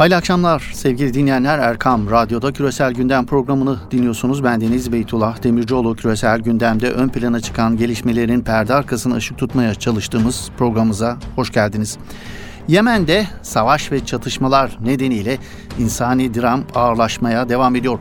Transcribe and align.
Hayırlı 0.00 0.16
akşamlar 0.16 0.70
sevgili 0.74 1.14
dinleyenler. 1.14 1.58
Erkam 1.58 2.10
Radyo'da 2.10 2.52
Küresel 2.52 2.92
Gündem 2.92 3.26
programını 3.26 3.78
dinliyorsunuz. 3.90 4.44
Ben 4.44 4.60
Deniz 4.60 4.92
Beytullah 4.92 5.42
Demircioğlu. 5.42 5.96
Küresel 5.96 6.40
Gündem'de 6.40 6.90
ön 6.90 7.08
plana 7.08 7.40
çıkan 7.40 7.76
gelişmelerin 7.76 8.40
perde 8.40 8.74
arkasına 8.74 9.14
ışık 9.14 9.38
tutmaya 9.38 9.74
çalıştığımız 9.74 10.50
programımıza 10.58 11.18
hoş 11.36 11.52
geldiniz. 11.52 11.98
Yemen'de 12.68 13.26
savaş 13.42 13.92
ve 13.92 14.04
çatışmalar 14.04 14.78
nedeniyle 14.80 15.38
insani 15.78 16.34
dram 16.34 16.64
ağırlaşmaya 16.74 17.48
devam 17.48 17.76
ediyor. 17.76 17.98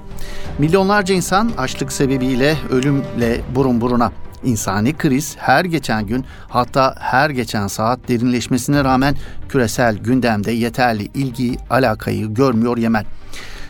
Milyonlarca 0.59 1.15
insan 1.15 1.51
açlık 1.57 1.91
sebebiyle 1.91 2.55
ölümle 2.69 3.41
burun 3.55 3.81
buruna. 3.81 4.11
İnsani 4.43 4.97
kriz 4.97 5.35
her 5.39 5.65
geçen 5.65 6.07
gün 6.07 6.25
hatta 6.49 6.95
her 6.99 7.29
geçen 7.29 7.67
saat 7.67 8.07
derinleşmesine 8.07 8.83
rağmen 8.83 9.15
küresel 9.49 9.97
gündemde 9.97 10.51
yeterli 10.51 11.03
ilgi, 11.13 11.57
alakayı 11.69 12.33
görmüyor 12.33 12.77
Yemen. 12.77 13.05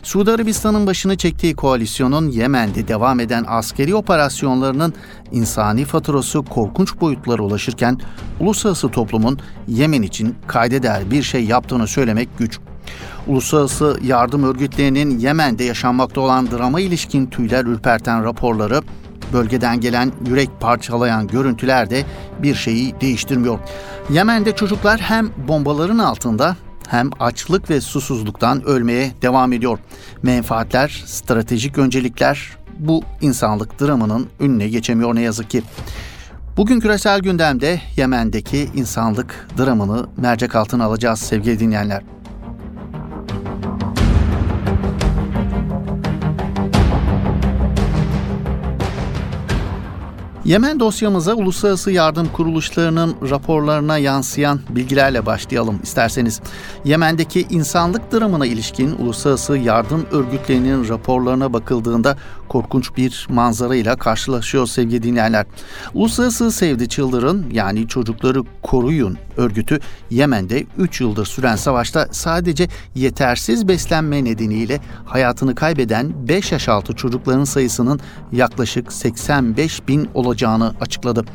Suudi 0.03 0.31
Arabistan'ın 0.31 0.87
başını 0.87 1.17
çektiği 1.17 1.55
koalisyonun 1.55 2.29
Yemen'de 2.29 2.87
devam 2.87 3.19
eden 3.19 3.45
askeri 3.47 3.95
operasyonlarının 3.95 4.93
insani 5.31 5.85
faturası 5.85 6.41
korkunç 6.41 7.01
boyutlara 7.01 7.41
ulaşırken 7.41 7.97
uluslararası 8.39 8.89
toplumun 8.89 9.39
Yemen 9.67 10.01
için 10.01 10.35
kaydeder 10.47 11.11
bir 11.11 11.23
şey 11.23 11.45
yaptığını 11.45 11.87
söylemek 11.87 12.37
güç. 12.37 12.59
Uluslararası 13.27 13.99
yardım 14.03 14.43
örgütlerinin 14.43 15.19
Yemen'de 15.19 15.63
yaşanmakta 15.63 16.21
olan 16.21 16.51
drama 16.51 16.79
ilişkin 16.79 17.25
tüyler 17.25 17.65
ürperten 17.65 18.23
raporları 18.23 18.81
Bölgeden 19.33 19.79
gelen 19.79 20.11
yürek 20.27 20.49
parçalayan 20.59 21.27
görüntüler 21.27 21.89
de 21.89 22.05
bir 22.43 22.55
şeyi 22.55 23.01
değiştirmiyor. 23.01 23.59
Yemen'de 24.09 24.55
çocuklar 24.55 24.99
hem 24.99 25.29
bombaların 25.47 25.99
altında 25.99 26.55
hem 26.87 27.09
açlık 27.19 27.69
ve 27.69 27.81
susuzluktan 27.81 28.63
ölmeye 28.63 29.11
devam 29.21 29.53
ediyor. 29.53 29.79
Menfaatler, 30.23 31.03
stratejik 31.05 31.77
öncelikler 31.77 32.57
bu 32.79 33.03
insanlık 33.21 33.81
dramının 33.81 34.27
önüne 34.39 34.67
geçemiyor 34.67 35.15
ne 35.15 35.21
yazık 35.21 35.49
ki. 35.49 35.63
Bugün 36.57 36.79
küresel 36.79 37.19
gündemde 37.19 37.81
Yemen'deki 37.95 38.69
insanlık 38.75 39.47
dramını 39.57 40.07
mercek 40.17 40.55
altına 40.55 40.85
alacağız 40.85 41.19
sevgili 41.19 41.59
dinleyenler. 41.59 42.03
Yemen 50.49 50.79
dosyamıza 50.79 51.33
uluslararası 51.33 51.91
yardım 51.91 52.27
kuruluşlarının 52.33 53.15
raporlarına 53.29 53.97
yansıyan 53.97 54.59
bilgilerle 54.69 55.25
başlayalım 55.25 55.79
isterseniz. 55.83 56.41
Yemen'deki 56.85 57.47
insanlık 57.49 58.13
dramına 58.13 58.45
ilişkin 58.45 58.91
uluslararası 58.91 59.57
yardım 59.57 60.05
örgütlerinin 60.11 60.89
raporlarına 60.89 61.53
bakıldığında 61.53 62.17
korkunç 62.47 62.97
bir 62.97 63.27
manzara 63.29 63.75
ile 63.75 63.95
karşılaşıyor 63.95 64.67
sevgili 64.67 65.03
dinleyenler. 65.03 65.45
Uluslararası 65.93 66.51
Sevdi 66.51 66.89
Çıldır'ın 66.89 67.45
yani 67.51 67.87
Çocukları 67.87 68.43
Koruyun 68.63 69.17
örgütü 69.37 69.79
Yemen'de 70.09 70.65
3 70.77 71.01
yıldır 71.01 71.25
süren 71.25 71.55
savaşta 71.55 72.07
sadece 72.11 72.67
yetersiz 72.95 73.67
beslenme 73.67 74.23
nedeniyle 74.23 74.79
hayatını 75.05 75.55
kaybeden 75.55 76.27
5 76.27 76.51
yaş 76.51 76.69
altı 76.69 76.93
çocukların 76.93 77.43
sayısının 77.43 77.99
yaklaşık 78.31 78.93
85 78.93 79.87
bin 79.87 80.09
olacağını 80.13 80.38
açıkladı. 80.81 81.25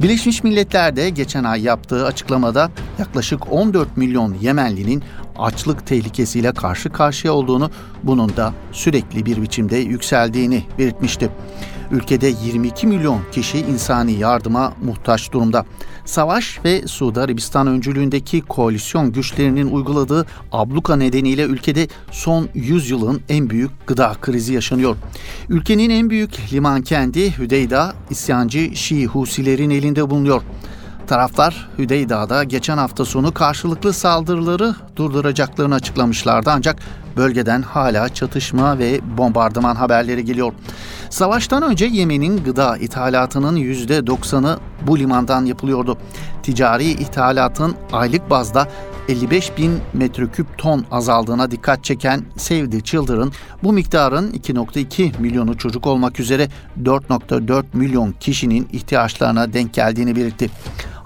Birleşmiş 0.00 0.44
Milletler 0.44 0.96
de 0.96 1.10
geçen 1.10 1.44
ay 1.44 1.62
yaptığı 1.62 2.06
açıklamada 2.06 2.70
yaklaşık 2.98 3.52
14 3.52 3.96
milyon 3.96 4.34
Yemenlinin 4.34 5.02
açlık 5.38 5.86
tehlikesiyle 5.86 6.52
karşı 6.52 6.90
karşıya 6.90 7.32
olduğunu, 7.32 7.70
bunun 8.02 8.36
da 8.36 8.54
sürekli 8.72 9.26
bir 9.26 9.42
biçimde 9.42 9.76
yükseldiğini 9.76 10.64
belirtmişti. 10.78 11.30
Ülkede 11.90 12.32
22 12.44 12.86
milyon 12.86 13.20
kişi 13.32 13.58
insani 13.58 14.12
yardıma 14.12 14.72
muhtaç 14.84 15.32
durumda. 15.32 15.66
Savaş 16.04 16.60
ve 16.64 16.86
Suudi 16.86 17.20
Arabistan 17.20 17.66
öncülüğündeki 17.66 18.40
koalisyon 18.40 19.12
güçlerinin 19.12 19.70
uyguladığı 19.70 20.26
abluka 20.52 20.96
nedeniyle 20.96 21.42
ülkede 21.42 21.88
son 22.10 22.48
100 22.54 22.90
yılın 22.90 23.20
en 23.28 23.50
büyük 23.50 23.86
gıda 23.86 24.16
krizi 24.20 24.54
yaşanıyor. 24.54 24.96
Ülkenin 25.48 25.90
en 25.90 26.10
büyük 26.10 26.52
liman 26.52 26.82
kendi 26.82 27.38
Hüdeyda 27.38 27.94
isyancı 28.10 28.76
Şii 28.76 29.06
Husilerin 29.06 29.70
elinde 29.70 30.10
bulunuyor. 30.10 30.42
Taraflar 31.06 31.68
Hüdeyda'da 31.78 32.44
geçen 32.44 32.78
hafta 32.78 33.04
sonu 33.04 33.34
karşılıklı 33.34 33.92
saldırıları 33.92 34.74
durduracaklarını 34.96 35.74
açıklamışlardı 35.74 36.50
ancak 36.50 36.76
bölgeden 37.16 37.62
hala 37.62 38.08
çatışma 38.08 38.78
ve 38.78 39.00
bombardıman 39.18 39.74
haberleri 39.74 40.24
geliyor. 40.24 40.52
Savaştan 41.10 41.62
önce 41.62 41.86
Yemen'in 41.86 42.44
gıda 42.44 42.76
ithalatının 42.76 43.56
%90'ı 43.56 44.58
bu 44.86 44.98
limandan 44.98 45.44
yapılıyordu. 45.44 45.98
Ticari 46.42 46.90
ithalatın 46.90 47.74
aylık 47.92 48.30
bazda 48.30 48.68
55 49.08 49.58
bin 49.58 49.80
metreküp 49.94 50.58
ton 50.58 50.84
azaldığına 50.90 51.50
dikkat 51.50 51.84
çeken 51.84 52.22
Save 52.36 52.80
Children 52.80 53.30
bu 53.62 53.72
miktarın 53.72 54.32
2.2 54.32 55.20
milyonu 55.20 55.58
çocuk 55.58 55.86
olmak 55.86 56.20
üzere 56.20 56.48
4.4 56.82 57.64
milyon 57.72 58.14
kişinin 58.20 58.68
ihtiyaçlarına 58.72 59.52
denk 59.52 59.74
geldiğini 59.74 60.16
belirtti. 60.16 60.50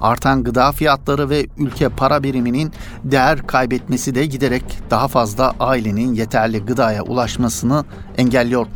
Artan 0.01 0.45
gıda 0.45 0.73
fiyatları 0.73 1.31
ve 1.31 1.47
ülke 1.59 1.89
para 1.89 2.23
biriminin 2.23 2.73
değer 3.05 3.47
kaybetmesi 3.47 4.15
de 4.15 4.27
giderek 4.27 4.65
daha 4.91 5.09
fazla 5.09 5.55
ailenin 5.61 6.15
yeterli 6.15 6.65
gıdaya 6.65 7.03
ulaşmasını 7.03 7.85
engelliyor. 8.19 8.67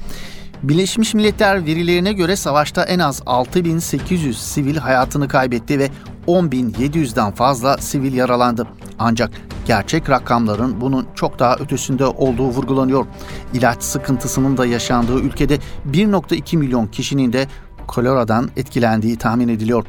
Birleşmiş 0.62 1.14
Milletler 1.14 1.66
verilerine 1.66 2.12
göre 2.12 2.36
savaşta 2.36 2.84
en 2.84 2.98
az 2.98 3.22
6800 3.26 4.38
sivil 4.38 4.76
hayatını 4.76 5.28
kaybetti 5.28 5.78
ve 5.78 5.90
10.700'den 6.26 7.32
fazla 7.32 7.78
sivil 7.78 8.12
yaralandı. 8.12 8.66
Ancak 8.98 9.30
gerçek 9.66 10.10
rakamların 10.10 10.80
bunun 10.80 11.06
çok 11.14 11.38
daha 11.38 11.56
ötesinde 11.56 12.06
olduğu 12.06 12.48
vurgulanıyor. 12.48 13.06
İlaç 13.54 13.82
sıkıntısının 13.82 14.56
da 14.56 14.66
yaşandığı 14.66 15.20
ülkede 15.20 15.58
1.2 15.90 16.56
milyon 16.56 16.86
kişinin 16.86 17.32
de 17.32 17.46
koleradan 17.86 18.50
etkilendiği 18.56 19.16
tahmin 19.18 19.48
ediliyor. 19.48 19.84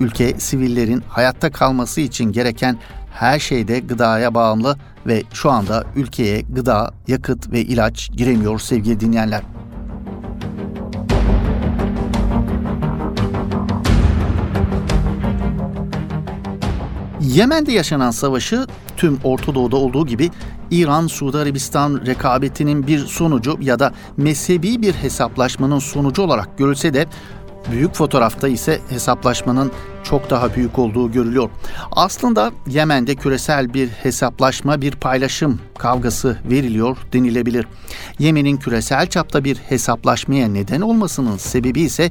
Ülke 0.00 0.40
sivillerin 0.40 1.02
hayatta 1.08 1.50
kalması 1.50 2.00
için 2.00 2.32
gereken 2.32 2.78
her 3.14 3.38
şeyde 3.38 3.78
gıdaya 3.78 4.34
bağımlı 4.34 4.76
ve 5.06 5.22
şu 5.32 5.50
anda 5.50 5.84
ülkeye 5.96 6.40
gıda, 6.40 6.94
yakıt 7.08 7.52
ve 7.52 7.60
ilaç 7.60 8.10
giremiyor 8.16 8.58
sevgili 8.58 9.00
dinleyenler. 9.00 9.42
Yemen'de 17.20 17.72
yaşanan 17.72 18.10
savaşı 18.10 18.66
tüm 18.96 19.18
Orta 19.24 19.54
Doğu'da 19.54 19.76
olduğu 19.76 20.06
gibi 20.06 20.30
İran-Suudi 20.70 21.38
Arabistan 21.38 22.06
rekabetinin 22.06 22.86
bir 22.86 22.98
sonucu 22.98 23.58
ya 23.60 23.78
da 23.78 23.92
mezhebi 24.16 24.82
bir 24.82 24.92
hesaplaşmanın 24.92 25.78
sonucu 25.78 26.22
olarak 26.22 26.58
görülse 26.58 26.94
de 26.94 27.06
Büyük 27.70 27.94
fotoğrafta 27.94 28.48
ise 28.48 28.80
hesaplaşmanın 28.88 29.72
çok 30.02 30.30
daha 30.30 30.54
büyük 30.54 30.78
olduğu 30.78 31.12
görülüyor. 31.12 31.50
Aslında 31.92 32.52
Yemen'de 32.66 33.14
küresel 33.14 33.74
bir 33.74 33.88
hesaplaşma, 33.88 34.80
bir 34.80 34.92
paylaşım 34.92 35.60
kavgası 35.78 36.38
veriliyor 36.50 36.96
denilebilir. 37.12 37.66
Yemen'in 38.18 38.56
küresel 38.56 39.06
çapta 39.06 39.44
bir 39.44 39.56
hesaplaşmaya 39.56 40.48
neden 40.48 40.80
olmasının 40.80 41.36
sebebi 41.36 41.80
ise 41.80 42.10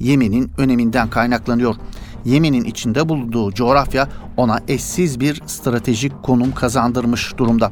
Yemen'in 0.00 0.52
öneminden 0.58 1.10
kaynaklanıyor. 1.10 1.74
Yemen'in 2.24 2.64
içinde 2.64 3.08
bulunduğu 3.08 3.52
coğrafya 3.52 4.08
ona 4.36 4.60
eşsiz 4.68 5.20
bir 5.20 5.42
stratejik 5.46 6.22
konum 6.22 6.54
kazandırmış 6.54 7.38
durumda. 7.38 7.70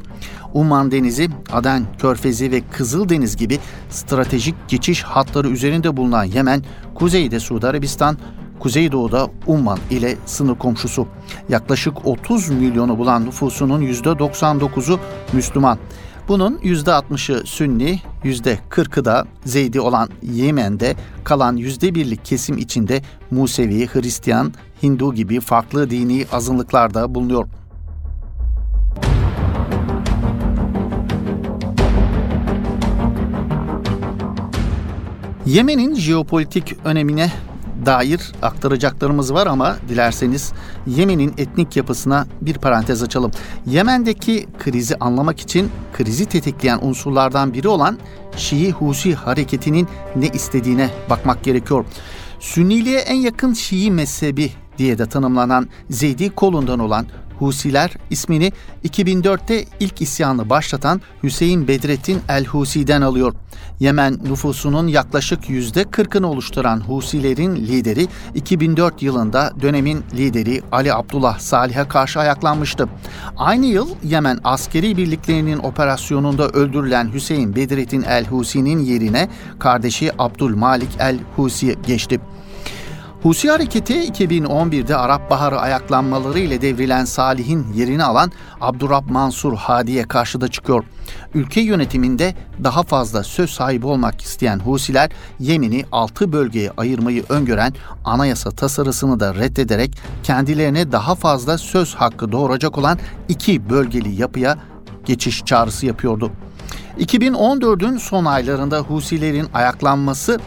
Umman 0.55 0.91
Denizi, 0.91 1.29
Aden 1.53 1.83
Körfezi 1.99 2.51
ve 2.51 2.61
Kızıldeniz 2.61 3.37
gibi 3.37 3.59
stratejik 3.91 4.55
geçiş 4.69 5.03
hatları 5.03 5.49
üzerinde 5.49 5.97
bulunan 5.97 6.25
Yemen, 6.25 6.63
kuzeyde 6.95 7.41
Suudi 7.41 7.67
Arabistan, 7.67 8.19
Kuzeydoğu'da 8.61 9.31
Umman 9.47 9.79
ile 9.91 10.17
sınır 10.27 10.55
komşusu. 10.59 11.07
Yaklaşık 11.49 12.07
30 12.07 12.49
milyonu 12.49 12.99
bulan 12.99 13.27
nüfusunun 13.27 13.83
%99'u 13.83 15.01
Müslüman. 15.33 15.79
Bunun 16.29 16.59
%60'ı 16.59 17.47
Sünni, 17.47 18.01
%40'ı 18.25 19.05
da 19.05 19.27
Zeydi 19.45 19.81
olan 19.81 20.09
Yemen'de 20.23 20.97
kalan 21.25 21.57
%1'lik 21.57 22.25
kesim 22.25 22.59
içinde 22.59 23.03
Musevi, 23.31 23.87
Hristiyan, 23.87 24.53
Hindu 24.83 25.15
gibi 25.15 25.41
farklı 25.41 25.91
dini 25.91 26.27
azınlıklarda 26.33 27.15
bulunuyor. 27.15 27.47
Yemen'in 35.47 35.95
jeopolitik 35.95 36.77
önemine 36.85 37.33
dair 37.87 38.33
aktaracaklarımız 38.43 39.35
var 39.35 39.47
ama 39.47 39.77
dilerseniz 39.89 40.53
Yemen'in 40.87 41.35
etnik 41.39 41.77
yapısına 41.77 42.27
bir 42.41 42.55
parantez 42.55 43.03
açalım. 43.03 43.31
Yemen'deki 43.67 44.47
krizi 44.59 44.97
anlamak 44.97 45.41
için 45.41 45.71
krizi 45.93 46.27
tetikleyen 46.27 46.79
unsurlardan 46.83 47.55
biri 47.55 47.69
olan 47.69 47.99
Şii 48.37 48.71
Husi 48.73 49.15
hareketinin 49.15 49.89
ne 50.17 50.27
istediğine 50.27 50.91
bakmak 51.11 51.45
gerekiyor. 51.45 51.85
Sünniliğe 52.41 52.99
en 52.99 53.15
yakın 53.15 53.53
Şii 53.53 53.91
mezhebi 53.91 54.53
diye 54.79 54.99
de 54.99 55.07
tanımlanan 55.07 55.69
Zeydi 55.91 56.31
kolundan 56.31 56.79
olan 56.79 57.07
Husiler 57.39 57.91
ismini 58.11 58.53
2004'te 58.85 59.65
ilk 59.81 60.03
isyanı 60.03 60.51
başlatan 60.51 61.01
Hüseyin 61.23 61.69
Bedrettin 61.69 62.21
el-Husi'den 62.29 63.03
alıyor. 63.03 63.35
Yemen 63.81 64.19
nüfusunun 64.25 64.87
yaklaşık 64.87 65.45
%40'ını 65.51 66.27
oluşturan 66.27 66.81
Husilerin 66.81 67.57
lideri 67.57 68.09
2004 68.35 69.03
yılında 69.03 69.53
dönemin 69.63 70.05
lideri 70.15 70.63
Ali 70.73 70.95
Abdullah 70.95 71.39
Salih'e 71.39 71.89
karşı 71.89 72.21
ayaklanmıştı. 72.21 72.89
Aynı 73.37 73.67
yıl 73.67 73.89
Yemen 74.05 74.39
askeri 74.45 74.97
birliklerinin 74.97 75.59
operasyonunda 75.59 76.49
öldürülen 76.49 77.13
Hüseyin 77.15 77.57
Bedrettin 77.57 78.03
el-Husi'nin 78.03 78.79
yerine 78.79 79.29
kardeşi 79.59 80.13
Abdülmalik 80.19 80.91
el-Husi 80.99 81.77
geçti. 81.87 82.21
Husi 83.27 83.51
hareketi 83.51 83.95
2011'de 83.95 84.97
Arap 84.97 85.31
Baharı 85.31 85.61
ayaklanmaları 85.61 86.39
ile 86.39 86.63
devrilen 86.63 87.05
Salih'in 87.05 87.73
yerini 87.73 88.05
alan 88.05 88.33
Abdurrab 88.61 89.11
Mansur 89.11 89.57
Hadi'ye 89.57 90.03
karşı 90.03 90.41
da 90.41 90.49
çıkıyor. 90.49 90.85
Ülke 91.35 91.61
yönetiminde 91.61 92.35
daha 92.65 92.83
fazla 92.83 93.23
söz 93.23 93.51
sahibi 93.51 93.87
olmak 93.87 94.21
isteyen 94.21 94.59
Husiler 94.59 95.11
Yemen'i 95.39 95.85
6 95.93 96.33
bölgeye 96.33 96.71
ayırmayı 96.77 97.25
öngören 97.29 97.73
anayasa 98.05 98.51
tasarısını 98.51 99.21
da 99.21 99.35
reddederek 99.35 99.99
kendilerine 100.23 100.93
daha 100.93 101.15
fazla 101.15 101.59
söz 101.59 101.95
hakkı 101.95 102.33
doğuracak 102.33 102.79
olan 102.79 102.99
iki 103.29 103.71
bölgeli 103.71 104.21
yapıya 104.21 104.59
geçiş 105.05 105.45
çağrısı 105.45 105.87
yapıyordu. 105.87 106.31
2014'ün 106.99 107.97
son 107.97 108.25
aylarında 108.25 108.79
Husilerin 108.79 109.47
ayaklanması 109.55 110.41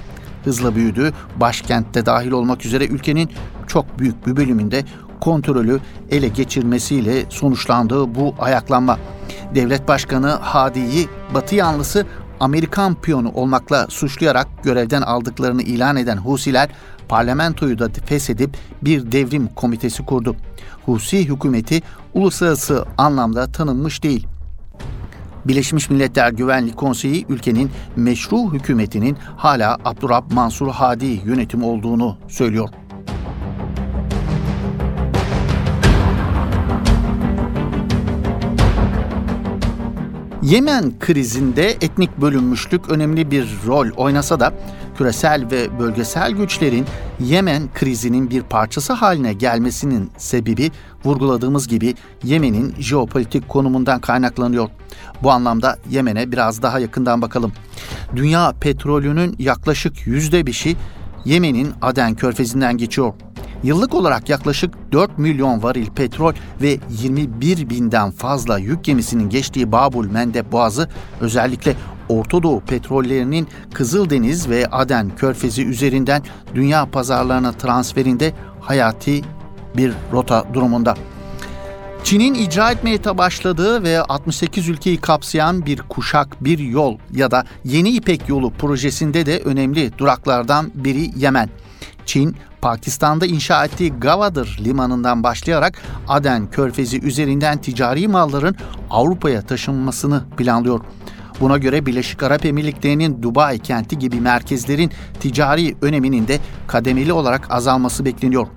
hızla 0.44 0.76
büyüdü. 0.76 1.14
Başkentte 1.36 2.06
dahil 2.06 2.32
olmak 2.32 2.66
üzere 2.66 2.86
ülkenin 2.86 3.30
çok 3.68 4.00
büyük 4.00 4.28
bir 4.28 4.36
bölümünde 4.36 4.86
kontrolü 5.20 5.80
ele 6.12 6.28
geçirmesiyle 6.28 7.26
sonuçlandığı 7.30 8.16
bu 8.16 8.36
ayaklanma. 8.40 8.98
Devlet 9.56 9.88
Başkanı 9.88 10.30
Hadi'yi 10.30 11.08
Batı 11.34 11.56
yanlısı 11.56 12.06
Amerikan 12.40 12.96
piyonu 12.96 13.32
olmakla 13.32 13.88
suçlayarak 13.90 14.48
görevden 14.64 15.02
aldıklarını 15.02 15.62
ilan 15.62 15.96
eden 15.96 16.18
Husiler 16.18 16.70
parlamentoyu 17.10 17.80
da 17.80 17.90
feshedip 18.06 18.58
bir 18.82 19.12
devrim 19.12 19.48
komitesi 19.48 20.06
kurdu. 20.06 20.36
Husi 20.86 21.30
hükümeti 21.30 21.82
uluslararası 22.14 22.86
anlamda 22.98 23.52
tanınmış 23.52 24.04
değil. 24.04 24.28
Birleşmiş 25.46 25.90
Milletler 25.90 26.32
Güvenlik 26.32 26.78
Konseyi 26.78 27.26
ülkenin 27.30 27.72
meşru 27.96 28.54
hükümetinin 28.54 29.18
hala 29.38 29.78
Abdurrab 29.86 30.32
Mansur 30.32 30.68
Hadi 30.68 31.22
yönetimi 31.26 31.66
olduğunu 31.66 32.18
söylüyor. 32.28 32.70
Yemen 40.42 41.00
krizinde 41.00 41.72
etnik 41.72 42.18
bölünmüşlük 42.22 42.90
önemli 42.90 43.32
bir 43.32 43.48
rol 43.68 43.90
oynasa 43.98 44.40
da 44.40 44.54
küresel 44.98 45.52
ve 45.52 45.80
bölgesel 45.80 46.32
güçlerin 46.32 46.86
Yemen 47.20 47.74
krizinin 47.74 48.30
bir 48.30 48.42
parçası 48.42 48.94
haline 48.94 49.34
gelmesinin 49.34 50.12
sebebi 50.18 50.72
vurguladığımız 51.06 51.68
gibi 51.68 51.96
Yemen'in 52.24 52.76
jeopolitik 52.80 53.50
konumundan 53.50 54.00
kaynaklanıyor. 54.00 54.70
Bu 55.24 55.32
anlamda 55.32 55.78
Yemen'e 55.90 56.32
biraz 56.32 56.62
daha 56.62 56.80
yakından 56.80 57.22
bakalım. 57.22 57.54
Dünya 58.16 58.54
petrolünün 58.62 59.36
yaklaşık 59.40 60.08
yüzde 60.08 60.48
beşi 60.48 60.76
Yemen'in 61.26 61.72
Aden 61.82 62.16
körfezinden 62.16 62.78
geçiyor. 62.78 63.14
Yıllık 63.64 63.96
olarak 63.96 64.30
yaklaşık 64.30 64.74
4 64.92 65.18
milyon 65.18 65.64
varil 65.64 65.88
petrol 65.88 66.34
ve 66.62 66.78
21 66.90 67.70
binden 67.70 68.12
fazla 68.12 68.58
yük 68.58 68.84
gemisinin 68.84 69.30
geçtiği 69.30 69.72
Babul 69.72 70.06
Mendeb 70.06 70.52
Boğazı 70.52 70.90
özellikle 71.22 71.76
Orta 72.10 72.44
Doğu 72.44 72.60
petrollerinin 72.60 73.48
Kızıldeniz 73.74 74.50
ve 74.50 74.68
Aden 74.68 75.16
körfezi 75.16 75.66
üzerinden 75.66 76.24
dünya 76.56 76.86
pazarlarına 76.86 77.52
transferinde 77.52 78.34
hayati 78.62 79.22
bir 79.78 79.94
rota 80.12 80.46
durumunda. 80.54 80.96
Çin'in 82.04 82.34
icra 82.34 82.72
etmeye 82.72 83.04
başladığı 83.04 83.84
ve 83.84 84.02
68 84.02 84.70
ülkeyi 84.70 84.98
kapsayan 84.98 85.66
bir 85.66 85.82
kuşak 85.82 86.44
bir 86.44 86.60
yol 86.60 86.98
ya 87.14 87.32
da 87.32 87.46
Yeni 87.64 87.90
İpek 87.90 88.30
Yolu 88.30 88.52
projesinde 88.52 89.26
de 89.26 89.40
önemli 89.40 89.98
duraklardan 89.98 90.72
biri 90.76 91.12
Yemen. 91.16 91.50
Çin, 92.10 92.36
Pakistan'da 92.62 93.26
inşa 93.26 93.66
ettiği 93.66 93.94
Gavadır 93.94 94.60
limanından 94.64 95.24
başlayarak 95.24 95.82
Aden 96.08 96.52
körfezi 96.52 97.02
üzerinden 97.02 97.58
ticari 97.58 98.08
malların 98.08 98.56
Avrupa'ya 98.90 99.42
taşınmasını 99.42 100.24
planlıyor. 100.38 100.80
Buna 101.40 101.58
göre 101.58 101.86
Birleşik 101.86 102.24
Arap 102.24 102.46
Emirlikleri'nin 102.46 103.24
Dubai 103.24 103.60
kenti 103.60 104.00
gibi 104.00 104.22
merkezlerin 104.22 104.92
ticari 105.20 105.76
öneminin 105.82 106.28
de 106.28 106.40
kademeli 106.68 107.14
olarak 107.14 107.52
azalması 107.52 108.06
bekleniyor. 108.06 108.48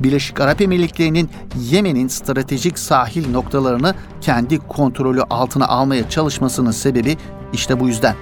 Birleşik 0.00 0.40
Arap 0.40 0.60
Emirlikleri'nin 0.60 1.30
Yemen'in 1.58 2.08
stratejik 2.08 2.78
sahil 2.78 3.30
noktalarını 3.30 3.94
kendi 4.20 4.58
kontrolü 4.58 5.22
altına 5.22 5.66
almaya 5.68 6.10
çalışmasının 6.10 6.70
sebebi 6.70 7.16
işte 7.52 7.80
bu 7.80 7.88
yüzden. 7.88 8.16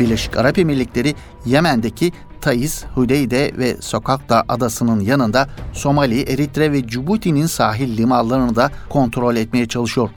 Birleşik 0.00 0.36
Arap 0.36 0.58
Emirlikleri 0.58 1.14
Yemen'deki 1.46 2.12
Taiz, 2.44 2.84
Hudeyde 2.94 3.52
ve 3.58 3.76
Sokakta 3.80 4.44
adasının 4.48 5.00
yanında 5.00 5.48
Somali, 5.72 6.22
Eritre 6.22 6.72
ve 6.72 6.86
Cibuti'nin 6.86 7.46
sahil 7.46 7.96
limanlarını 7.96 8.56
da 8.56 8.70
kontrol 8.88 9.36
etmeye 9.36 9.68
çalışıyor. 9.68 10.10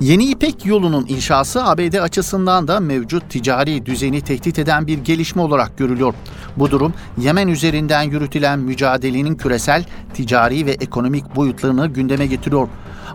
Yeni 0.00 0.24
İpek 0.24 0.66
yolunun 0.66 1.06
inşası 1.08 1.64
ABD 1.64 1.94
açısından 1.94 2.68
da 2.68 2.80
mevcut 2.80 3.30
ticari 3.30 3.86
düzeni 3.86 4.20
tehdit 4.20 4.58
eden 4.58 4.86
bir 4.86 4.98
gelişme 4.98 5.42
olarak 5.42 5.78
görülüyor. 5.78 6.14
Bu 6.56 6.70
durum 6.70 6.94
Yemen 7.18 7.48
üzerinden 7.48 8.02
yürütülen 8.02 8.58
mücadelenin 8.58 9.34
küresel, 9.34 9.84
ticari 10.14 10.66
ve 10.66 10.72
ekonomik 10.72 11.36
boyutlarını 11.36 11.86
gündeme 11.86 12.26
getiriyor. 12.26 12.68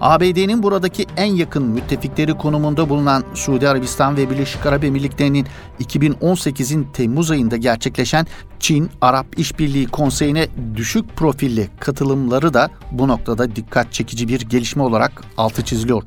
ABD'nin 0.03 0.63
buradaki 0.63 1.05
en 1.17 1.35
yakın 1.35 1.63
müttefikleri 1.63 2.33
konumunda 2.33 2.89
bulunan 2.89 3.23
Suudi 3.33 3.69
Arabistan 3.69 4.17
ve 4.17 4.29
Birleşik 4.29 4.65
Arap 4.65 4.83
Emirlikleri'nin 4.83 5.47
2018'in 5.79 6.87
Temmuz 6.93 7.31
ayında 7.31 7.57
gerçekleşen 7.57 8.27
Çin-Arap 8.59 9.25
İşbirliği 9.37 9.87
Konseyi'ne 9.87 10.47
düşük 10.75 11.15
profilli 11.15 11.69
katılımları 11.79 12.53
da 12.53 12.69
bu 12.91 13.07
noktada 13.07 13.55
dikkat 13.55 13.93
çekici 13.93 14.27
bir 14.27 14.41
gelişme 14.41 14.83
olarak 14.83 15.23
altı 15.37 15.65
çiziliyor. 15.65 16.03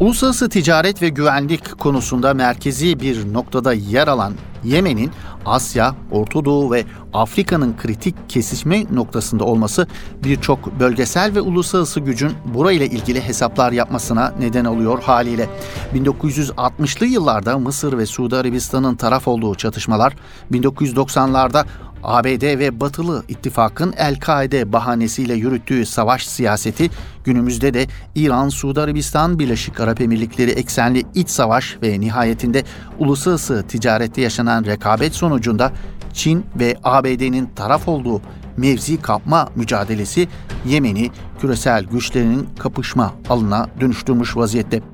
Uluslararası 0.00 0.48
ticaret 0.48 1.02
ve 1.02 1.08
güvenlik 1.08 1.78
konusunda 1.78 2.34
merkezi 2.34 3.00
bir 3.00 3.32
noktada 3.32 3.72
yer 3.72 4.08
alan 4.08 4.32
Yemen'in 4.64 5.10
Asya, 5.46 5.94
Orta 6.10 6.44
Doğu 6.44 6.72
ve 6.72 6.84
Afrika'nın 7.12 7.76
kritik 7.76 8.14
kesişme 8.28 8.84
noktasında 8.92 9.44
olması 9.44 9.86
birçok 10.24 10.80
bölgesel 10.80 11.34
ve 11.34 11.40
uluslararası 11.40 12.00
gücün 12.00 12.32
burayla 12.54 12.86
ilgili 12.86 13.20
hesaplar 13.20 13.72
yapmasına 13.72 14.34
neden 14.38 14.64
oluyor 14.64 15.02
haliyle. 15.02 15.48
1960'lı 15.94 17.06
yıllarda 17.06 17.58
Mısır 17.58 17.98
ve 17.98 18.06
Suudi 18.06 18.36
Arabistan'ın 18.36 18.94
taraf 18.94 19.28
olduğu 19.28 19.54
çatışmalar, 19.54 20.16
1990'larda 20.52 21.64
ABD 22.02 22.58
ve 22.58 22.80
Batılı 22.80 23.24
ittifakın 23.28 23.94
El-Kaide 23.96 24.72
bahanesiyle 24.72 25.34
yürüttüğü 25.34 25.86
savaş 25.86 26.26
siyaseti 26.26 26.90
günümüzde 27.24 27.74
de 27.74 27.86
İran, 28.14 28.48
Suudi 28.48 28.80
Arabistan, 28.80 29.38
Birleşik 29.38 29.80
Arap 29.80 30.00
Emirlikleri 30.00 30.50
eksenli 30.50 31.04
iç 31.14 31.30
savaş 31.30 31.76
ve 31.82 32.00
nihayetinde 32.00 32.64
uluslararası 32.98 33.64
ticarette 33.68 34.20
yaşanan 34.20 34.64
rekabet 34.64 35.14
sonucunda 35.14 35.72
Çin 36.12 36.46
ve 36.56 36.76
ABD'nin 36.84 37.46
taraf 37.46 37.88
olduğu 37.88 38.22
mevzi 38.56 39.02
kapma 39.02 39.48
mücadelesi 39.56 40.28
Yemen'i 40.66 41.10
küresel 41.40 41.84
güçlerin 41.84 42.48
kapışma 42.58 43.14
alına 43.28 43.68
dönüştürmüş 43.80 44.36
vaziyette. 44.36 44.91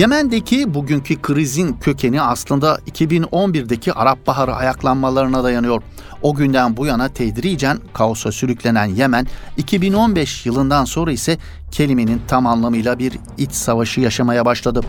Yemen'deki 0.00 0.74
bugünkü 0.74 1.22
krizin 1.22 1.72
kökeni 1.72 2.22
aslında 2.22 2.80
2011'deki 2.90 3.92
Arap 3.92 4.26
Baharı 4.26 4.54
ayaklanmalarına 4.54 5.44
dayanıyor. 5.44 5.82
O 6.22 6.34
günden 6.34 6.76
bu 6.76 6.86
yana 6.86 7.08
tedricen 7.08 7.78
kaosa 7.94 8.32
sürüklenen 8.32 8.84
Yemen, 8.84 9.26
2015 9.56 10.46
yılından 10.46 10.84
sonra 10.84 11.12
ise 11.12 11.38
kelimenin 11.70 12.20
tam 12.28 12.46
anlamıyla 12.46 12.98
bir 12.98 13.12
iç 13.38 13.52
savaşı 13.52 14.00
yaşamaya 14.00 14.44
başladı. 14.44 14.80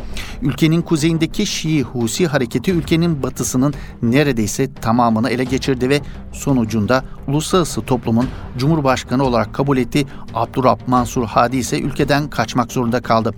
Ülkenin 0.42 0.82
kuzeyindeki 0.82 1.46
Şii 1.46 1.84
Husi 1.84 2.28
hareketi 2.28 2.72
ülkenin 2.72 3.24
batısının 3.24 3.74
neredeyse 4.02 4.74
tamamını 4.74 5.30
ele 5.30 5.44
geçirdi 5.44 5.90
ve 5.90 6.02
sonucunda 6.34 7.04
uluslararası 7.28 7.82
toplumun 7.82 8.28
Cumhurbaşkanı 8.58 9.24
olarak 9.24 9.54
kabul 9.54 9.78
ettiği 9.78 10.08
Abdurrab 10.34 10.80
Mansur 10.88 11.26
Hadi 11.26 11.58
ise 11.58 11.80
ülkeden 11.80 12.30
kaçmak 12.30 12.72
zorunda 12.72 13.02
kaldı. 13.02 13.34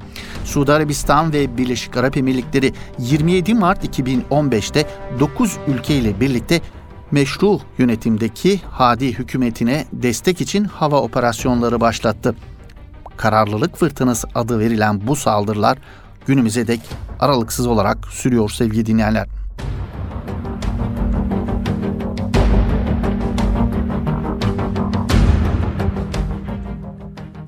Suudi 0.46 0.74
Arabistan 0.74 1.34
ve 1.34 1.58
Birleşik 1.63 1.98
Arap 1.98 2.17
Emirlikleri 2.17 2.74
27 3.00 3.53
Mart 3.53 4.00
2015'te 4.00 4.88
9 5.20 5.58
ülke 5.67 5.96
ile 5.96 6.20
birlikte 6.20 6.62
meşru 7.12 7.60
yönetimdeki 7.77 8.62
Hadi 8.72 9.13
hükümetine 9.13 9.86
destek 9.93 10.41
için 10.41 10.63
hava 10.63 11.01
operasyonları 11.01 11.82
başlattı. 11.82 12.36
Kararlılık 13.17 13.77
fırtınası 13.77 14.27
adı 14.36 14.60
verilen 14.60 15.08
bu 15.08 15.15
saldırılar 15.15 15.77
günümüze 16.27 16.67
dek 16.67 16.82
aralıksız 17.20 17.67
olarak 17.67 18.08
sürüyor 18.08 18.50
sevgili 18.50 18.86
dinleyenler. 18.86 19.43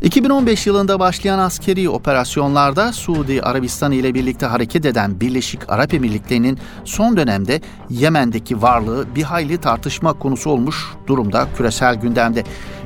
2015 0.06 0.68
yılında 0.68 1.00
başlayan 1.00 1.40
askeri 1.40 1.90
operasyonlarda 1.90 2.94
Suudi 2.94 3.42
Arabistan 3.42 3.92
ile 3.92 4.14
birlikte 4.14 4.46
hareket 4.46 4.86
eden 4.86 5.20
Birleşik 5.20 5.70
Arap 5.70 5.94
Emirlikleri'nin 5.94 6.60
son 6.84 7.18
dönemde 7.18 7.62
Yemen'deki 7.90 8.62
varlığı 8.62 9.16
bir 9.16 9.24
hayli 9.24 9.58
tartışma 9.58 10.14
konusu 10.14 10.50
olmuş 10.50 10.86
durumda 11.08 11.48
küresel 11.58 11.96
gündemde. 11.96 12.44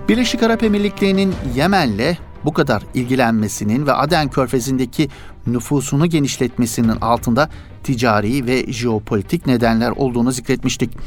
Birleşik 0.09 0.43
Arap 0.43 0.63
Emirlikleri'nin 0.63 1.35
Yemen'le 1.55 2.17
bu 2.45 2.53
kadar 2.53 2.83
ilgilenmesinin 2.93 3.87
ve 3.87 3.93
Aden 3.93 4.29
Körfezi'ndeki 4.29 5.09
nüfusunu 5.47 6.05
genişletmesinin 6.05 6.97
altında 7.01 7.49
ticari 7.83 8.45
ve 8.45 8.73
jeopolitik 8.73 9.47
nedenler 9.47 9.91
olduğunu 9.91 10.31
zikretmiştik. 10.31 10.97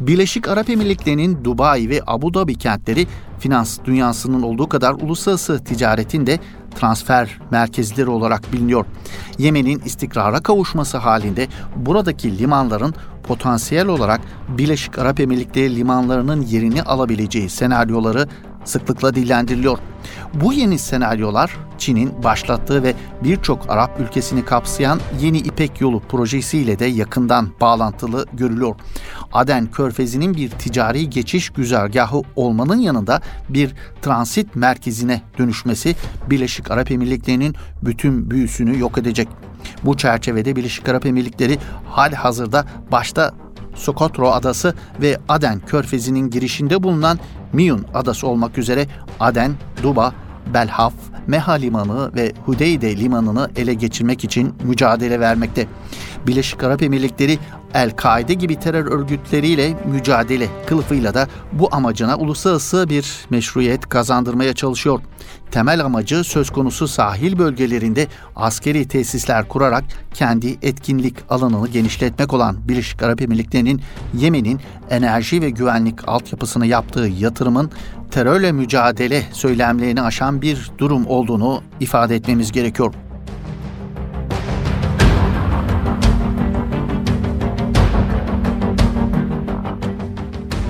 Birleşik 0.00 0.48
Arap 0.48 0.70
Emirlikleri'nin 0.70 1.44
Dubai 1.44 1.88
ve 1.88 2.00
Abu 2.06 2.34
Dhabi 2.34 2.54
kentleri 2.54 3.06
finans 3.38 3.78
dünyasının 3.84 4.42
olduğu 4.42 4.68
kadar 4.68 4.92
uluslararası 4.92 5.64
ticaretin 5.64 6.26
de 6.26 6.38
transfer 6.74 7.38
merkezleri 7.50 8.10
olarak 8.10 8.52
biliniyor. 8.52 8.86
Yemen'in 9.38 9.82
istikrara 9.84 10.40
kavuşması 10.40 10.98
halinde 10.98 11.48
buradaki 11.76 12.38
limanların 12.38 12.94
potansiyel 13.22 13.86
olarak 13.86 14.20
Birleşik 14.48 14.98
Arap 14.98 15.20
Emirlikleri 15.20 15.76
limanlarının 15.76 16.42
yerini 16.42 16.82
alabileceği 16.82 17.50
senaryoları 17.50 18.28
sıklıkla 18.64 19.14
dillendiriliyor. 19.14 19.78
Bu 20.34 20.52
yeni 20.52 20.78
senaryolar 20.78 21.56
Çin'in 21.78 22.22
başlattığı 22.22 22.82
ve 22.82 22.94
birçok 23.24 23.70
Arap 23.70 24.00
ülkesini 24.00 24.44
kapsayan 24.44 25.00
Yeni 25.20 25.38
İpek 25.38 25.80
Yolu 25.80 26.00
projesiyle 26.00 26.78
de 26.78 26.84
yakından 26.84 27.48
bağlantılı 27.60 28.26
görülüyor. 28.32 28.74
Aden 29.32 29.66
Körfezi'nin 29.66 30.34
bir 30.34 30.50
ticari 30.50 31.10
geçiş 31.10 31.50
güzergahı 31.50 32.22
olmanın 32.36 32.78
yanında 32.78 33.20
bir 33.48 33.74
transit 34.02 34.56
merkezine 34.56 35.22
dönüşmesi 35.38 35.96
Birleşik 36.30 36.70
Arap 36.70 36.90
Emirlikleri'nin 36.90 37.54
bütün 37.82 38.30
büyüsünü 38.30 38.78
yok 38.78 38.98
edecek. 38.98 39.28
Bu 39.84 39.96
çerçevede 39.96 40.56
Birleşik 40.56 40.88
Arap 40.88 41.06
Emirlikleri 41.06 41.58
hal 41.90 42.12
hazırda 42.12 42.66
başta 42.92 43.34
Sokotro 43.74 44.30
Adası 44.30 44.74
ve 45.02 45.18
Aden 45.28 45.60
Körfezi'nin 45.60 46.30
girişinde 46.30 46.82
bulunan 46.82 47.18
Miyun 47.54 47.86
Adası 47.94 48.26
olmak 48.26 48.58
üzere 48.58 48.86
Aden, 49.20 49.52
Duba, 49.82 50.14
Belhaf, 50.54 50.94
Meha 51.26 51.52
Limanı 51.52 52.14
ve 52.14 52.32
Hudeyde 52.44 52.96
Limanı'nı 52.96 53.50
ele 53.56 53.74
geçirmek 53.74 54.24
için 54.24 54.54
mücadele 54.64 55.20
vermekte. 55.20 55.66
Birleşik 56.26 56.62
Arap 56.62 56.82
Emirlikleri 56.82 57.38
El-Kaide 57.74 58.34
gibi 58.34 58.56
terör 58.56 58.86
örgütleriyle 58.86 59.74
mücadele 59.86 60.48
kılıfıyla 60.66 61.14
da 61.14 61.28
bu 61.52 61.68
amacına 61.72 62.16
uluslararası 62.16 62.88
bir 62.88 63.26
meşruiyet 63.30 63.88
kazandırmaya 63.88 64.54
çalışıyor. 64.54 65.00
Temel 65.50 65.84
amacı 65.84 66.24
söz 66.24 66.50
konusu 66.50 66.88
sahil 66.88 67.38
bölgelerinde 67.38 68.06
askeri 68.36 68.88
tesisler 68.88 69.48
kurarak 69.48 69.84
kendi 70.14 70.58
etkinlik 70.62 71.16
alanını 71.30 71.68
genişletmek 71.68 72.32
olan 72.32 72.68
Birleşik 72.68 73.02
Arap 73.02 73.22
Emirlikleri'nin 73.22 73.80
Yemen'in 74.14 74.60
enerji 74.90 75.42
ve 75.42 75.50
güvenlik 75.50 76.08
altyapısına 76.08 76.66
yaptığı 76.66 77.08
yatırımın 77.18 77.70
terörle 78.10 78.52
mücadele 78.52 79.22
söylemlerini 79.32 80.02
aşan 80.02 80.42
bir 80.42 80.70
durum 80.78 81.06
olduğunu 81.06 81.62
ifade 81.80 82.16
etmemiz 82.16 82.52
gerekiyor. 82.52 82.94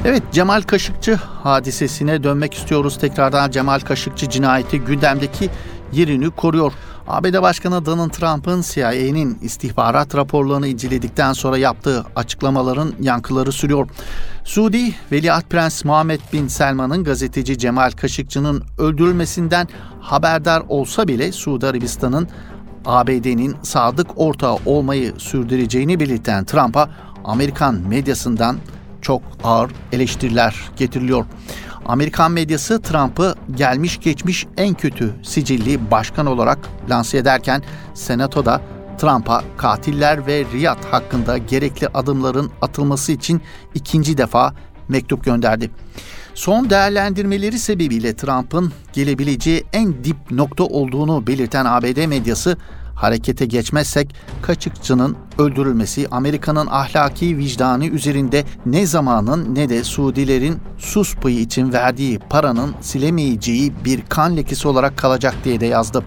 Evet 0.04 0.23
Cemal 0.32 0.62
Kaşıkçı 0.62 1.14
hadisesine 1.14 2.23
dönmek 2.23 2.54
istiyoruz. 2.54 2.99
Tekrardan 2.99 3.50
Cemal 3.50 3.80
Kaşıkçı 3.80 4.28
cinayeti 4.28 4.80
gündemdeki 4.80 5.50
yerini 5.92 6.30
koruyor. 6.30 6.73
ABD 7.08 7.42
Başkanı 7.42 7.87
Donald 7.87 8.11
Trump'ın 8.11 8.62
CIA'nin 8.62 9.38
istihbarat 9.42 10.14
raporlarını 10.14 10.68
inceledikten 10.68 11.32
sonra 11.32 11.58
yaptığı 11.58 12.04
açıklamaların 12.16 12.92
yankıları 13.00 13.52
sürüyor. 13.52 13.88
Suudi 14.44 14.94
Veliaht 15.12 15.50
Prens 15.50 15.84
Muhammed 15.84 16.20
Bin 16.32 16.49
Selman'ın 16.49 17.04
gazeteci 17.04 17.58
Cemal 17.58 17.90
Kaşıkçı'nın 17.90 18.64
öldürülmesinden 18.78 19.68
haberdar 20.00 20.62
olsa 20.68 21.08
bile 21.08 21.32
Suudi 21.32 21.66
Arabistan'ın 21.66 22.28
ABD'nin 22.84 23.56
sadık 23.62 24.06
ortağı 24.16 24.56
olmayı 24.66 25.12
sürdüreceğini 25.18 26.00
belirten 26.00 26.44
Trump'a 26.44 26.90
Amerikan 27.25 27.75
medyasından 27.75 28.56
çok 29.04 29.23
ağır 29.44 29.70
eleştiriler 29.92 30.70
getiriliyor. 30.76 31.26
Amerikan 31.87 32.32
medyası 32.32 32.82
Trump'ı 32.82 33.34
gelmiş 33.54 34.00
geçmiş 34.00 34.46
en 34.56 34.75
kötü 34.75 35.14
sicilli 35.23 35.90
başkan 35.90 36.26
olarak 36.26 36.58
lanse 36.90 37.18
ederken 37.18 37.62
Senato'da 37.94 38.61
Trump'a 38.99 39.42
katiller 39.56 40.26
ve 40.26 40.44
Riyad 40.52 40.84
hakkında 40.90 41.38
gerekli 41.38 41.88
adımların 41.88 42.50
atılması 42.62 43.12
için 43.12 43.42
ikinci 43.75 44.18
defa 44.18 44.54
mektup 44.88 45.25
gönderdi. 45.25 45.70
Son 46.34 46.70
değerlendirmeleri 46.70 47.58
sebebiyle 47.58 48.16
Trump'ın 48.16 48.73
gelebileceği 48.92 49.64
en 49.73 50.04
dip 50.04 50.30
nokta 50.30 50.64
olduğunu 50.64 51.26
belirten 51.26 51.64
ABD 51.64 52.06
medyası 52.06 52.56
harekete 52.94 53.46
geçmezsek 53.46 54.14
Kaçıkçı'nın 54.42 55.16
öldürülmesi 55.38 56.06
Amerika'nın 56.10 56.66
ahlaki 56.66 57.38
vicdanı 57.38 57.86
üzerinde 57.86 58.44
ne 58.66 58.86
zamanın 58.86 59.54
ne 59.54 59.68
de 59.68 59.84
Suudilerin 59.84 60.58
sus 60.78 61.14
payı 61.14 61.40
için 61.40 61.72
verdiği 61.72 62.18
paranın 62.18 62.74
silemeyeceği 62.80 63.72
bir 63.84 64.02
kan 64.08 64.36
lekesi 64.36 64.68
olarak 64.68 64.96
kalacak 64.96 65.34
diye 65.44 65.60
de 65.60 65.66
yazdı. 65.66 66.04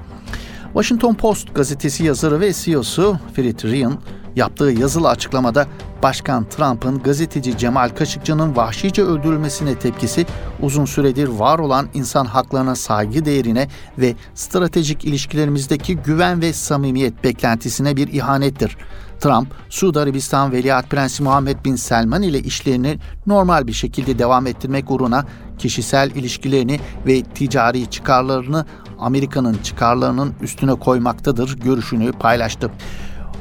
Washington 0.73 1.13
Post 1.13 1.55
gazetesi 1.55 2.03
yazarı 2.03 2.39
ve 2.39 2.53
CEO'su 2.53 3.19
Fred 3.35 3.63
Ryan 3.63 3.99
yaptığı 4.37 4.71
yazılı 4.79 5.09
açıklamada 5.09 5.67
Başkan 6.03 6.49
Trump'ın 6.49 6.99
gazeteci 6.99 7.57
Cemal 7.57 7.89
Kaşıkçı'nın 7.89 8.55
vahşice 8.55 9.03
öldürülmesine 9.03 9.75
tepkisi 9.75 10.25
uzun 10.61 10.85
süredir 10.85 11.27
var 11.27 11.59
olan 11.59 11.87
insan 11.93 12.25
haklarına 12.25 12.75
saygı 12.75 13.25
değerine 13.25 13.67
ve 13.97 14.15
stratejik 14.35 15.05
ilişkilerimizdeki 15.05 15.97
güven 15.97 16.41
ve 16.41 16.53
samimiyet 16.53 17.23
beklentisine 17.23 17.95
bir 17.95 18.07
ihanettir. 18.07 18.77
Trump, 19.19 19.47
Suudi 19.69 19.99
Arabistan 19.99 20.51
Veliaht 20.51 20.89
Prensi 20.89 21.23
Muhammed 21.23 21.65
Bin 21.65 21.75
Selman 21.75 22.21
ile 22.21 22.39
işlerini 22.39 22.99
normal 23.27 23.67
bir 23.67 23.73
şekilde 23.73 24.19
devam 24.19 24.47
ettirmek 24.47 24.91
uğruna 24.91 25.25
kişisel 25.57 26.11
ilişkilerini 26.11 26.79
ve 27.07 27.21
ticari 27.21 27.89
çıkarlarını 27.89 28.65
Amerika'nın 28.99 29.57
çıkarlarının 29.63 30.33
üstüne 30.41 30.75
koymaktadır 30.75 31.59
görüşünü 31.59 32.11
paylaştı. 32.11 32.71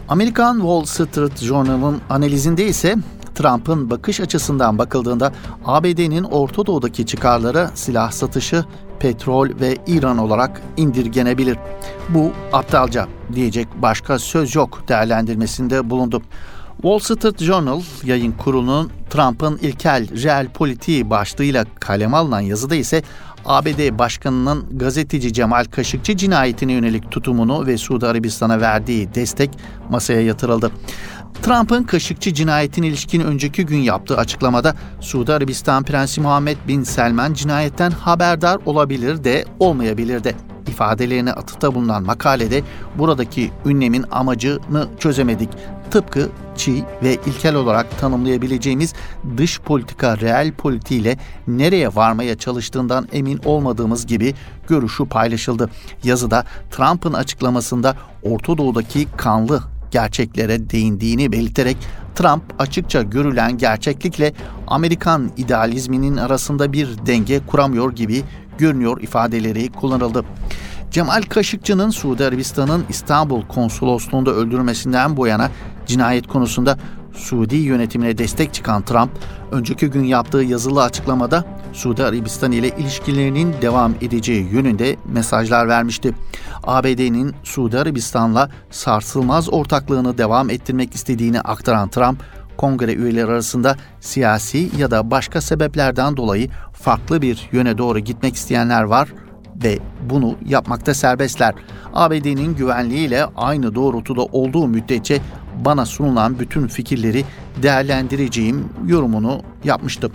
Amerikan 0.08 0.56
Wall 0.56 0.84
Street 0.84 1.38
Journal'ın 1.38 2.00
analizinde 2.10 2.66
ise 2.66 2.96
Trump'ın 3.34 3.90
bakış 3.90 4.20
açısından 4.20 4.78
bakıldığında 4.78 5.32
ABD'nin 5.64 6.24
Orta 6.24 6.66
Doğu'daki 6.66 7.06
çıkarları 7.06 7.70
silah 7.74 8.10
satışı, 8.10 8.64
petrol 8.98 9.48
ve 9.60 9.76
İran 9.86 10.18
olarak 10.18 10.62
indirgenebilir. 10.76 11.58
Bu 12.08 12.32
aptalca 12.52 13.08
diyecek 13.34 13.68
başka 13.82 14.18
söz 14.18 14.54
yok 14.54 14.88
değerlendirmesinde 14.88 15.90
bulundu. 15.90 16.22
Wall 16.82 16.98
Street 16.98 17.42
Journal 17.42 17.82
yayın 18.04 18.32
kurulunun 18.32 18.90
Trump'ın 19.10 19.58
ilkel 19.58 20.22
real 20.22 20.48
politiği 20.48 21.10
başlığıyla 21.10 21.64
kaleme 21.80 22.16
alınan 22.16 22.40
yazıda 22.40 22.74
ise 22.74 23.02
ABD 23.46 23.98
Başkanı'nın 23.98 24.78
gazeteci 24.78 25.32
Cemal 25.32 25.64
Kaşıkçı 25.64 26.16
cinayetine 26.16 26.72
yönelik 26.72 27.10
tutumunu 27.10 27.66
ve 27.66 27.78
Suudi 27.78 28.06
Arabistan'a 28.06 28.60
verdiği 28.60 29.14
destek 29.14 29.50
masaya 29.90 30.20
yatırıldı. 30.20 30.70
Trump'ın 31.42 31.82
Kaşıkçı 31.82 32.34
cinayetine 32.34 32.86
ilişkin 32.86 33.20
önceki 33.20 33.66
gün 33.66 33.78
yaptığı 33.78 34.16
açıklamada 34.16 34.74
Suudi 35.00 35.32
Arabistan 35.32 35.84
Prensi 35.84 36.20
Muhammed 36.20 36.56
Bin 36.68 36.82
Selman 36.82 37.34
cinayetten 37.34 37.90
haberdar 37.90 38.58
olabilir 38.66 39.24
de 39.24 39.44
olmayabilir 39.58 40.24
de 40.24 40.34
ifadelerine 40.68 41.32
atıfta 41.32 41.74
bulunan 41.74 42.02
makalede 42.02 42.62
buradaki 42.98 43.50
ünlemin 43.66 44.04
amacını 44.10 44.88
çözemedik. 44.98 45.48
Tıpkı 45.90 46.28
çiğ 46.56 46.84
ve 47.02 47.14
ilkel 47.14 47.54
olarak 47.54 48.00
tanımlayabileceğimiz 48.00 48.94
dış 49.36 49.60
politika 49.60 50.20
reel 50.20 50.52
politiğiyle 50.52 51.18
nereye 51.48 51.94
varmaya 51.94 52.38
çalıştığından 52.38 53.08
emin 53.12 53.40
olmadığımız 53.44 54.06
gibi 54.06 54.34
görüşü 54.68 55.06
paylaşıldı. 55.06 55.70
Yazıda 56.04 56.44
Trump'ın 56.70 57.12
açıklamasında 57.12 57.96
Orta 58.22 58.58
Doğu'daki 58.58 59.06
kanlı 59.16 59.62
gerçeklere 59.90 60.70
değindiğini 60.70 61.32
belirterek 61.32 61.76
Trump 62.14 62.42
açıkça 62.58 63.02
görülen 63.02 63.58
gerçeklikle 63.58 64.32
Amerikan 64.66 65.30
idealizminin 65.36 66.16
arasında 66.16 66.72
bir 66.72 66.88
denge 67.06 67.40
kuramıyor 67.46 67.92
gibi 67.92 68.22
görünüyor 68.58 69.00
ifadeleri 69.00 69.72
kullanıldı. 69.72 70.24
Cemal 70.90 71.22
Kaşıkçı'nın 71.22 71.90
Suudi 71.90 72.24
Arabistan'ın 72.24 72.84
İstanbul 72.88 73.42
konsolosluğunda 73.42 74.30
öldürmesinden 74.30 75.16
bu 75.16 75.26
yana 75.26 75.50
cinayet 75.86 76.26
konusunda 76.26 76.78
Suudi 77.16 77.56
yönetimine 77.56 78.18
destek 78.18 78.54
çıkan 78.54 78.82
Trump, 78.82 79.10
önceki 79.52 79.86
gün 79.86 80.04
yaptığı 80.04 80.42
yazılı 80.42 80.82
açıklamada 80.82 81.44
Suudi 81.72 82.04
Arabistan 82.04 82.52
ile 82.52 82.68
ilişkilerinin 82.68 83.54
devam 83.62 83.94
edeceği 84.00 84.48
yönünde 84.52 84.96
mesajlar 85.12 85.68
vermişti. 85.68 86.14
ABD'nin 86.64 87.34
Suudi 87.44 87.78
Arabistan'la 87.78 88.50
sarsılmaz 88.70 89.52
ortaklığını 89.52 90.18
devam 90.18 90.50
ettirmek 90.50 90.94
istediğini 90.94 91.40
aktaran 91.40 91.88
Trump, 91.88 92.22
kongre 92.56 92.94
üyeleri 92.94 93.26
arasında 93.26 93.76
siyasi 94.00 94.70
ya 94.78 94.90
da 94.90 95.10
başka 95.10 95.40
sebeplerden 95.40 96.16
dolayı 96.16 96.48
farklı 96.72 97.22
bir 97.22 97.48
yöne 97.52 97.78
doğru 97.78 97.98
gitmek 97.98 98.34
isteyenler 98.34 98.82
var 98.82 99.12
ve 99.64 99.78
bunu 100.10 100.36
yapmakta 100.46 100.94
serbestler. 100.94 101.54
ABD'nin 101.94 102.54
güvenliğiyle 102.54 103.24
aynı 103.36 103.74
doğrultuda 103.74 104.22
olduğu 104.22 104.66
müddetçe 104.66 105.20
bana 105.64 105.86
sunulan 105.86 106.38
bütün 106.38 106.66
fikirleri 106.66 107.24
değerlendireceğim 107.62 108.68
yorumunu 108.86 109.42
yapmıştım. 109.64 110.12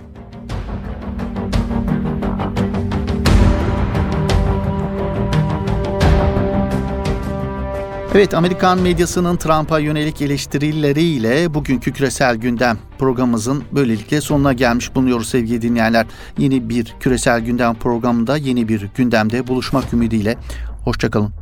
Evet 8.16 8.34
Amerikan 8.34 8.80
medyasının 8.80 9.38
Trump'a 9.38 9.80
yönelik 9.80 10.22
eleştirileriyle 10.22 11.54
bugünkü 11.54 11.94
küresel 11.94 12.36
gündem 12.36 12.78
programımızın 13.00 13.64
böylelikle 13.72 14.22
sonuna 14.22 14.54
gelmiş 14.54 14.96
bulunuyoruz 14.96 15.30
sevgili 15.30 15.62
dinleyenler. 15.62 16.06
Yeni 16.38 16.70
bir 16.70 16.96
küresel 17.00 17.42
gündem 17.42 17.76
programında 17.76 18.38
yeni 18.38 18.68
bir 18.68 18.90
gündemde 18.96 19.48
buluşmak 19.48 19.94
ümidiyle. 19.94 20.38
Hoşçakalın. 20.84 21.41